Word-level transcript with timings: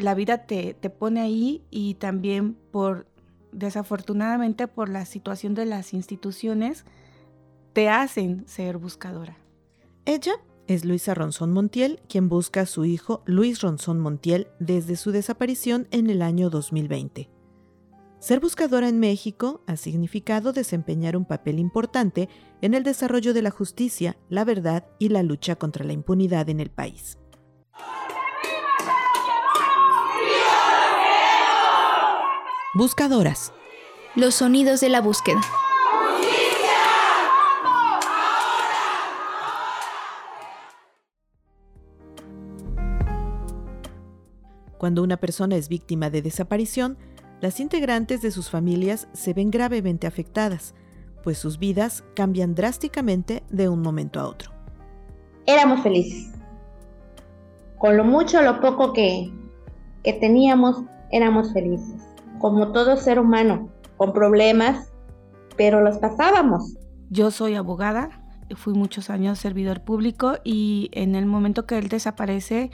la 0.00 0.14
vida 0.14 0.46
te, 0.46 0.74
te 0.74 0.90
pone 0.90 1.20
ahí 1.20 1.62
y 1.70 1.94
también 1.94 2.56
por, 2.70 3.06
desafortunadamente 3.52 4.68
por 4.68 4.88
la 4.88 5.04
situación 5.04 5.54
de 5.54 5.66
las 5.66 5.94
instituciones, 5.94 6.84
te 7.72 7.88
hacen 7.88 8.46
ser 8.46 8.78
buscadora. 8.78 9.36
Ella 10.04 10.34
es 10.66 10.84
Luisa 10.84 11.14
Ronzón 11.14 11.52
Montiel, 11.52 12.00
quien 12.08 12.28
busca 12.28 12.62
a 12.62 12.66
su 12.66 12.84
hijo 12.84 13.22
Luis 13.26 13.60
Ronzón 13.60 14.00
Montiel 14.00 14.48
desde 14.60 14.96
su 14.96 15.10
desaparición 15.10 15.88
en 15.90 16.10
el 16.10 16.22
año 16.22 16.50
2020. 16.50 17.28
Ser 18.20 18.38
buscadora 18.38 18.88
en 18.88 19.00
México 19.00 19.62
ha 19.66 19.76
significado 19.76 20.52
desempeñar 20.52 21.16
un 21.16 21.24
papel 21.24 21.58
importante 21.58 22.28
en 22.60 22.74
el 22.74 22.84
desarrollo 22.84 23.32
de 23.32 23.42
la 23.42 23.50
justicia, 23.50 24.18
la 24.28 24.44
verdad 24.44 24.86
y 24.98 25.08
la 25.08 25.22
lucha 25.22 25.56
contra 25.56 25.84
la 25.84 25.94
impunidad 25.94 26.48
en 26.50 26.60
el 26.60 26.70
país. 26.70 27.18
Buscadoras. 32.72 33.52
Los 34.14 34.36
sonidos 34.36 34.80
de 34.80 34.90
la 34.90 35.00
búsqueda. 35.00 35.40
Cuando 44.78 45.02
una 45.02 45.16
persona 45.16 45.56
es 45.56 45.68
víctima 45.68 46.10
de 46.10 46.22
desaparición, 46.22 46.96
las 47.40 47.58
integrantes 47.58 48.22
de 48.22 48.30
sus 48.30 48.50
familias 48.50 49.08
se 49.14 49.34
ven 49.34 49.50
gravemente 49.50 50.06
afectadas, 50.06 50.76
pues 51.24 51.38
sus 51.38 51.58
vidas 51.58 52.04
cambian 52.14 52.54
drásticamente 52.54 53.42
de 53.50 53.68
un 53.68 53.82
momento 53.82 54.20
a 54.20 54.28
otro. 54.28 54.52
Éramos 55.44 55.82
felices. 55.82 56.32
Con 57.78 57.96
lo 57.96 58.04
mucho 58.04 58.38
o 58.38 58.42
lo 58.42 58.60
poco 58.60 58.92
que, 58.92 59.28
que 60.04 60.12
teníamos, 60.12 60.84
éramos 61.10 61.52
felices. 61.52 62.09
Como 62.40 62.72
todo 62.72 62.96
ser 62.96 63.20
humano, 63.20 63.68
con 63.96 64.12
problemas, 64.12 64.90
pero 65.56 65.82
los 65.82 65.98
pasábamos. 65.98 66.74
Yo 67.10 67.30
soy 67.30 67.54
abogada, 67.54 68.22
fui 68.56 68.72
muchos 68.72 69.10
años 69.10 69.38
servidor 69.38 69.82
público 69.82 70.38
y 70.42 70.90
en 70.92 71.14
el 71.14 71.26
momento 71.26 71.66
que 71.66 71.78
él 71.78 71.88
desaparece, 71.88 72.70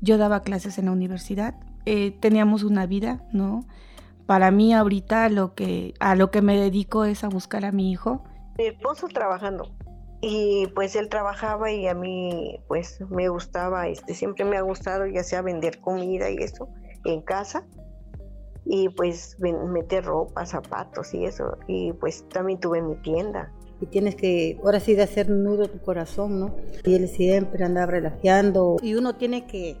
yo 0.00 0.18
daba 0.18 0.40
clases 0.40 0.78
en 0.78 0.86
la 0.86 0.92
universidad, 0.92 1.54
eh, 1.84 2.16
teníamos 2.18 2.62
una 2.64 2.86
vida, 2.86 3.22
¿no? 3.32 3.66
Para 4.26 4.50
mí 4.50 4.72
ahorita 4.72 5.28
lo 5.28 5.54
que, 5.54 5.94
a 6.00 6.14
lo 6.14 6.30
que 6.30 6.40
me 6.40 6.58
dedico 6.58 7.04
es 7.04 7.22
a 7.22 7.28
buscar 7.28 7.64
a 7.64 7.72
mi 7.72 7.92
hijo. 7.92 8.24
Mi 8.58 8.66
esposo 8.66 9.06
trabajando 9.08 9.70
y 10.22 10.66
pues 10.74 10.96
él 10.96 11.08
trabajaba 11.08 11.70
y 11.70 11.86
a 11.86 11.94
mí 11.94 12.60
pues 12.68 13.00
me 13.10 13.28
gustaba, 13.28 13.88
este, 13.88 14.14
siempre 14.14 14.44
me 14.44 14.56
ha 14.56 14.62
gustado 14.62 15.06
ya 15.06 15.22
sea 15.24 15.42
vender 15.42 15.80
comida 15.80 16.30
y 16.30 16.36
eso 16.36 16.68
en 17.04 17.22
casa 17.22 17.64
y 18.72 18.88
pues 18.88 19.36
meter 19.40 20.04
ropa, 20.04 20.46
zapatos 20.46 21.12
y 21.12 21.24
eso 21.24 21.58
y 21.66 21.92
pues 21.94 22.28
también 22.28 22.60
tuve 22.60 22.80
mi 22.80 22.94
tienda 22.94 23.52
y 23.80 23.86
tienes 23.86 24.14
que, 24.14 24.60
ahora 24.62 24.78
sí, 24.78 24.94
de 24.94 25.02
hacer 25.02 25.28
nudo 25.30 25.66
tu 25.66 25.80
corazón, 25.80 26.38
¿no? 26.38 26.54
Y 26.84 26.94
él 26.94 27.08
siempre 27.08 27.64
andaba 27.64 27.86
relajando 27.86 28.76
y 28.82 28.94
uno 28.94 29.16
tiene 29.16 29.46
que, 29.46 29.76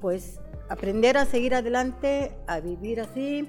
pues, 0.00 0.38
aprender 0.68 1.16
a 1.16 1.26
seguir 1.26 1.54
adelante, 1.54 2.30
a 2.46 2.60
vivir 2.60 3.00
así. 3.00 3.48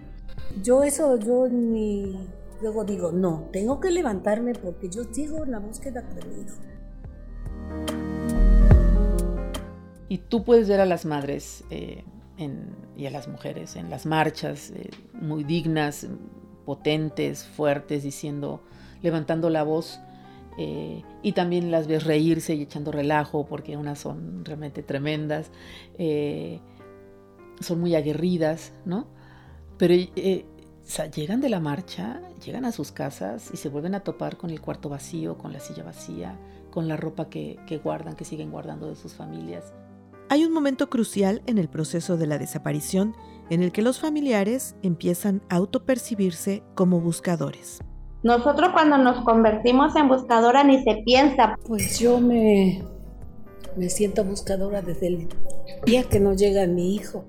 Yo 0.63 0.83
eso, 0.83 1.17
yo 1.19 1.47
ni, 1.49 2.17
luego 2.61 2.83
digo, 2.83 3.11
no, 3.11 3.47
tengo 3.53 3.79
que 3.79 3.91
levantarme 3.91 4.53
porque 4.53 4.89
yo 4.89 5.03
sigo 5.11 5.43
en 5.43 5.51
la 5.51 5.59
búsqueda 5.59 6.01
de 6.01 6.25
mi 6.25 6.41
hijo. 6.41 6.57
Y 10.09 10.17
tú 10.17 10.43
puedes 10.43 10.67
ver 10.67 10.79
a 10.79 10.85
las 10.85 11.05
madres 11.05 11.63
eh, 11.69 12.03
y 12.95 13.05
a 13.05 13.11
las 13.11 13.27
mujeres 13.27 13.75
en 13.75 13.89
las 13.89 14.05
marchas 14.05 14.71
eh, 14.71 14.91
muy 15.13 15.43
dignas, 15.43 16.07
potentes, 16.65 17.45
fuertes, 17.45 18.03
diciendo 18.03 18.61
levantando 19.01 19.49
la 19.49 19.63
voz 19.63 19.99
eh, 20.57 21.03
y 21.21 21.33
también 21.33 21.69
las 21.69 21.87
ves 21.87 22.03
reírse 22.03 22.55
y 22.55 22.63
echando 22.63 22.91
relajo 22.91 23.45
porque 23.45 23.77
unas 23.77 23.99
son 23.99 24.43
realmente 24.43 24.81
tremendas, 24.81 25.51
eh, 25.97 26.59
son 27.59 27.79
muy 27.79 27.95
aguerridas, 27.95 28.73
¿no? 28.85 29.07
Pero 29.77 29.93
eh, 29.93 30.45
llegan 31.15 31.41
de 31.41 31.49
la 31.49 31.59
marcha, 31.59 32.21
llegan 32.43 32.65
a 32.65 32.71
sus 32.71 32.91
casas 32.91 33.51
y 33.53 33.57
se 33.57 33.69
vuelven 33.69 33.93
a 33.93 33.99
topar 33.99 34.37
con 34.37 34.49
el 34.49 34.59
cuarto 34.59 34.89
vacío, 34.89 35.37
con 35.37 35.53
la 35.53 35.59
silla 35.59 35.83
vacía, 35.83 36.39
con 36.71 36.87
la 36.87 36.97
ropa 36.97 37.29
que, 37.29 37.59
que 37.67 37.77
guardan, 37.77 38.15
que 38.15 38.25
siguen 38.25 38.49
guardando 38.49 38.87
de 38.89 38.95
sus 38.95 39.13
familias. 39.13 39.73
Hay 40.29 40.43
un 40.43 40.51
momento 40.51 40.89
crucial 40.89 41.41
en 41.45 41.57
el 41.57 41.69
proceso 41.69 42.17
de 42.17 42.27
la 42.27 42.37
desaparición 42.37 43.15
en 43.49 43.63
el 43.63 43.71
que 43.71 43.81
los 43.81 43.99
familiares 43.99 44.75
empiezan 44.83 45.41
a 45.49 45.55
autopercibirse 45.55 46.63
como 46.75 46.99
buscadores. 46.99 47.79
Nosotros 48.23 48.71
cuando 48.73 48.97
nos 48.97 49.23
convertimos 49.23 49.95
en 49.95 50.09
buscadora 50.09 50.65
ni 50.65 50.83
se 50.83 51.01
piensa. 51.05 51.55
Pues 51.65 51.97
yo 51.99 52.19
me, 52.19 52.83
me 53.77 53.89
siento 53.89 54.25
buscadora 54.25 54.81
desde 54.81 55.07
el 55.07 55.29
día 55.85 56.03
que 56.03 56.19
no 56.19 56.33
llega 56.33 56.67
mi 56.67 56.95
hijo. 56.95 57.23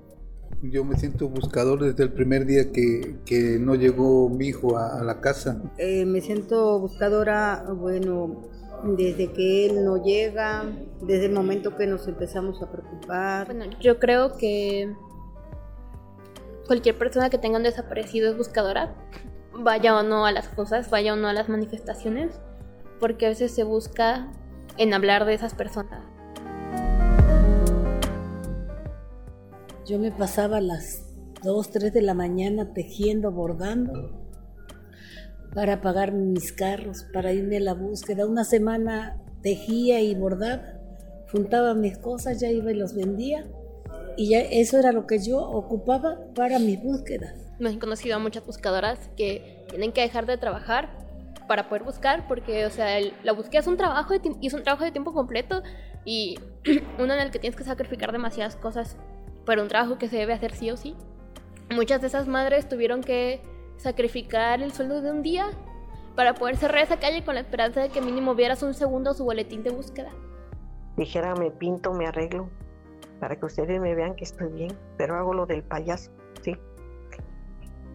Yo 0.61 0.83
me 0.83 0.97
siento 0.97 1.29
buscador 1.29 1.83
desde 1.83 2.03
el 2.03 2.11
primer 2.11 2.45
día 2.45 2.71
que, 2.71 3.17
que 3.25 3.57
no 3.59 3.75
llegó 3.75 4.29
mi 4.29 4.47
hijo 4.47 4.77
a, 4.77 5.03
la 5.03 5.21
casa. 5.21 5.61
Eh, 5.77 6.05
me 6.05 6.21
siento 6.21 6.79
buscadora, 6.79 7.65
bueno, 7.73 8.41
desde 8.83 9.31
que 9.31 9.67
él 9.67 9.85
no 9.85 10.03
llega, 10.03 10.65
desde 11.01 11.27
el 11.27 11.31
momento 11.31 11.75
que 11.75 11.87
nos 11.87 12.07
empezamos 12.07 12.61
a 12.61 12.71
preocupar. 12.71 13.45
Bueno, 13.47 13.65
yo 13.79 13.99
creo 13.99 14.35
que 14.37 14.93
cualquier 16.67 16.97
persona 16.97 17.29
que 17.29 17.37
tenga 17.37 17.57
un 17.57 17.63
desaparecido 17.63 18.29
es 18.29 18.37
buscadora 18.37 18.95
vaya 19.63 19.97
o 19.97 20.03
no 20.03 20.25
a 20.25 20.31
las 20.31 20.47
cosas, 20.49 20.89
vaya 20.89 21.13
o 21.13 21.15
no 21.15 21.27
a 21.27 21.33
las 21.33 21.49
manifestaciones, 21.49 22.39
porque 22.99 23.25
a 23.25 23.29
veces 23.29 23.53
se 23.53 23.63
busca 23.63 24.27
en 24.77 24.93
hablar 24.93 25.25
de 25.25 25.33
esas 25.33 25.53
personas. 25.53 26.05
Yo 29.89 29.97
me 29.97 30.11
pasaba 30.11 30.61
las 30.61 31.03
2, 31.43 31.71
3 31.71 31.91
de 31.91 32.03
la 32.03 32.13
mañana 32.13 32.73
tejiendo, 32.73 33.31
bordando, 33.31 34.11
para 35.55 35.81
pagar 35.81 36.11
mis 36.11 36.53
carros, 36.53 37.07
para 37.11 37.33
irme 37.33 37.57
a 37.57 37.61
la 37.61 37.73
búsqueda. 37.73 38.27
Una 38.27 38.43
semana 38.43 39.19
tejía 39.41 39.99
y 40.01 40.13
bordaba, 40.13 40.79
juntaba 41.31 41.73
mis 41.73 41.97
cosas, 41.97 42.39
ya 42.39 42.49
iba 42.49 42.71
y 42.71 42.75
los 42.75 42.93
vendía. 42.93 43.47
Y 44.15 44.29
ya 44.29 44.41
eso 44.41 44.77
era 44.77 44.91
lo 44.91 45.07
que 45.07 45.17
yo 45.17 45.39
ocupaba 45.39 46.19
para 46.35 46.59
mis 46.59 46.81
búsquedas 46.83 47.49
me 47.59 47.69
he 47.69 47.79
conocido 47.79 48.15
a 48.15 48.19
muchas 48.19 48.45
buscadoras 48.45 49.09
que 49.17 49.65
tienen 49.69 49.91
que 49.91 50.01
dejar 50.01 50.25
de 50.25 50.37
trabajar 50.37 50.89
para 51.47 51.67
poder 51.67 51.83
buscar, 51.83 52.27
porque, 52.27 52.65
o 52.65 52.69
sea, 52.69 52.99
la 53.23 53.33
búsqueda 53.33 53.61
es 53.61 53.67
un 53.67 53.75
trabajo 53.75 54.13
de 54.13 54.21
es 54.41 54.53
un 54.53 54.63
trabajo 54.63 54.85
de 54.85 54.91
tiempo 54.91 55.13
completo 55.13 55.61
y 56.05 56.37
uno 56.99 57.13
en 57.13 57.19
el 57.19 57.31
que 57.31 57.39
tienes 57.39 57.57
que 57.57 57.63
sacrificar 57.63 58.11
demasiadas 58.11 58.55
cosas 58.55 58.95
para 59.49 59.63
un 59.63 59.67
trabajo 59.67 59.97
que 59.97 60.07
se 60.07 60.15
debe 60.15 60.33
hacer 60.33 60.53
sí 60.53 60.69
o 60.69 60.77
sí. 60.77 60.95
Muchas 61.71 62.01
de 62.01 62.05
esas 62.05 62.27
madres 62.27 62.69
tuvieron 62.69 63.01
que 63.01 63.41
sacrificar 63.77 64.61
el 64.61 64.71
sueldo 64.71 65.01
de 65.01 65.09
un 65.09 65.23
día 65.23 65.47
para 66.15 66.35
poder 66.35 66.55
cerrar 66.55 66.83
esa 66.83 66.99
calle 66.99 67.23
con 67.23 67.33
la 67.33 67.41
esperanza 67.41 67.81
de 67.81 67.89
que 67.89 67.99
mínimo 67.99 68.35
vieras 68.35 68.61
un 68.61 68.75
segundo 68.75 69.15
su 69.15 69.25
boletín 69.25 69.63
de 69.63 69.71
búsqueda. 69.71 70.11
Dijera, 70.97 71.33
me 71.33 71.49
pinto, 71.49 71.91
me 71.93 72.05
arreglo, 72.05 72.47
para 73.19 73.37
que 73.37 73.47
ustedes 73.47 73.81
me 73.81 73.95
vean 73.95 74.15
que 74.15 74.25
estoy 74.25 74.51
bien, 74.53 74.77
pero 74.97 75.15
hago 75.15 75.33
lo 75.33 75.47
del 75.47 75.63
payaso, 75.63 76.11
¿sí? 76.43 76.55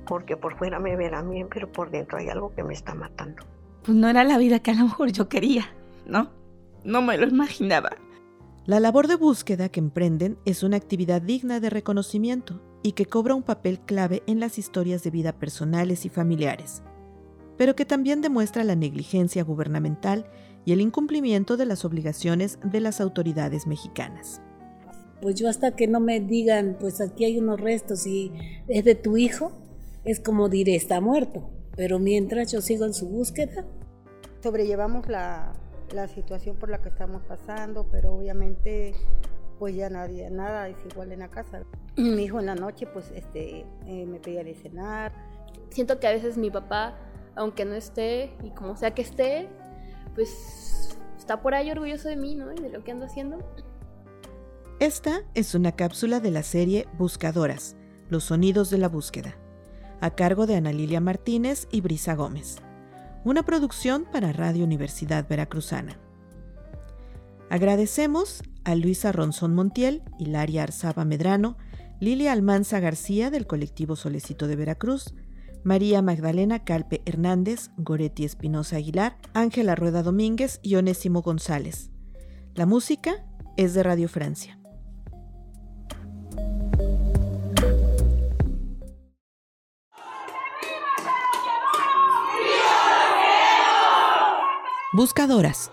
porque 0.08 0.36
por 0.36 0.58
fuera 0.58 0.80
me 0.80 0.96
verán 0.96 1.30
bien, 1.30 1.46
pero 1.48 1.70
por 1.70 1.88
dentro 1.88 2.18
hay 2.18 2.30
algo 2.30 2.52
que 2.52 2.64
me 2.64 2.74
está 2.74 2.96
matando. 2.96 3.44
Pues 3.84 3.96
no 3.96 4.08
era 4.08 4.24
la 4.24 4.38
vida 4.38 4.58
que 4.58 4.72
a 4.72 4.74
lo 4.74 4.86
mejor 4.86 5.12
yo 5.12 5.28
quería, 5.28 5.70
¿no? 6.04 6.30
No 6.82 7.00
me 7.00 7.16
lo 7.16 7.28
imaginaba. 7.28 7.92
La 8.66 8.80
labor 8.80 9.08
de 9.08 9.16
búsqueda 9.16 9.68
que 9.68 9.78
emprenden 9.78 10.38
es 10.46 10.62
una 10.62 10.78
actividad 10.78 11.20
digna 11.20 11.60
de 11.60 11.68
reconocimiento 11.68 12.62
y 12.82 12.92
que 12.92 13.04
cobra 13.04 13.34
un 13.34 13.42
papel 13.42 13.78
clave 13.78 14.22
en 14.26 14.40
las 14.40 14.58
historias 14.58 15.02
de 15.02 15.10
vida 15.10 15.38
personales 15.38 16.06
y 16.06 16.08
familiares, 16.08 16.82
pero 17.58 17.76
que 17.76 17.84
también 17.84 18.22
demuestra 18.22 18.64
la 18.64 18.74
negligencia 18.74 19.44
gubernamental 19.44 20.24
y 20.64 20.72
el 20.72 20.80
incumplimiento 20.80 21.58
de 21.58 21.66
las 21.66 21.84
obligaciones 21.84 22.58
de 22.64 22.80
las 22.80 23.02
autoridades 23.02 23.66
mexicanas. 23.66 24.40
Pues 25.20 25.34
yo 25.34 25.50
hasta 25.50 25.76
que 25.76 25.86
no 25.86 26.00
me 26.00 26.20
digan, 26.20 26.78
pues 26.80 27.02
aquí 27.02 27.26
hay 27.26 27.38
unos 27.38 27.60
restos 27.60 28.06
y 28.06 28.32
es 28.68 28.82
de 28.82 28.94
tu 28.94 29.18
hijo, 29.18 29.52
es 30.06 30.20
como 30.20 30.48
diré, 30.48 30.74
está 30.74 31.02
muerto. 31.02 31.50
Pero 31.76 31.98
mientras 31.98 32.50
yo 32.50 32.62
sigo 32.62 32.86
en 32.86 32.94
su 32.94 33.08
búsqueda, 33.08 33.66
sobrellevamos 34.42 35.06
la, 35.92 36.08
situación 36.08 36.56
por 36.56 36.70
la 36.70 36.80
que 36.80 36.88
estamos 36.88 37.22
pasando, 37.22 37.86
pero 37.90 38.14
obviamente 38.14 38.94
pues 39.58 39.74
ya 39.74 39.88
nadie, 39.88 40.28
nada 40.30 40.68
es 40.68 40.76
igual 40.90 41.12
en 41.12 41.20
la 41.20 41.28
casa. 41.28 41.62
Mi 41.96 42.24
hijo 42.24 42.40
en 42.40 42.46
la 42.46 42.54
noche 42.54 42.86
pues 42.86 43.10
este, 43.14 43.66
eh, 43.86 44.06
me 44.06 44.18
pedía 44.18 44.44
de 44.44 44.54
cenar. 44.54 45.12
Siento 45.70 46.00
que 46.00 46.06
a 46.06 46.10
veces 46.10 46.36
mi 46.36 46.50
papá, 46.50 46.96
aunque 47.36 47.64
no 47.64 47.74
esté 47.74 48.36
y 48.42 48.50
como 48.50 48.76
sea 48.76 48.94
que 48.94 49.02
esté, 49.02 49.48
pues 50.14 50.96
está 51.18 51.40
por 51.40 51.54
ahí 51.54 51.70
orgulloso 51.70 52.08
de 52.08 52.16
mí, 52.16 52.34
¿no? 52.34 52.52
Y 52.52 52.56
de 52.56 52.68
lo 52.68 52.84
que 52.84 52.92
ando 52.92 53.06
haciendo. 53.06 53.38
Esta 54.80 55.22
es 55.34 55.54
una 55.54 55.72
cápsula 55.72 56.20
de 56.20 56.30
la 56.30 56.42
serie 56.42 56.86
Buscadoras, 56.98 57.76
los 58.10 58.24
sonidos 58.24 58.70
de 58.70 58.78
la 58.78 58.88
búsqueda, 58.88 59.36
a 60.00 60.10
cargo 60.10 60.46
de 60.46 60.56
Ana 60.56 60.72
Lilia 60.72 61.00
Martínez 61.00 61.68
y 61.70 61.80
Brisa 61.80 62.14
Gómez. 62.14 62.58
Una 63.24 63.42
producción 63.42 64.04
para 64.12 64.34
Radio 64.34 64.64
Universidad 64.64 65.26
Veracruzana. 65.26 65.98
Agradecemos 67.48 68.42
a 68.64 68.74
Luisa 68.74 69.12
Ronzón 69.12 69.54
Montiel, 69.54 70.02
Hilaria 70.18 70.64
Arzaba 70.64 71.06
Medrano, 71.06 71.56
Lilia 72.00 72.32
Almanza 72.32 72.80
García 72.80 73.30
del 73.30 73.46
colectivo 73.46 73.96
Solecito 73.96 74.46
de 74.46 74.56
Veracruz, 74.56 75.14
María 75.62 76.02
Magdalena 76.02 76.64
Calpe 76.64 77.00
Hernández, 77.06 77.70
Goretti 77.78 78.26
Espinosa 78.26 78.76
Aguilar, 78.76 79.16
Ángela 79.32 79.74
Rueda 79.74 80.02
Domínguez 80.02 80.60
y 80.62 80.74
Onésimo 80.74 81.22
González. 81.22 81.90
La 82.54 82.66
música 82.66 83.24
es 83.56 83.72
de 83.72 83.84
Radio 83.84 84.10
Francia. 84.10 84.58
Buscadoras. 94.94 95.72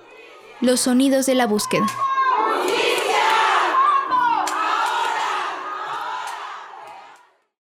Los 0.61 0.79
sonidos 0.79 1.27
de 1.27 1.35
la 1.35 1.45
búsqueda. 1.45 1.85